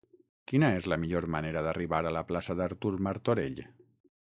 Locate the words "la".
0.93-0.97, 2.17-2.25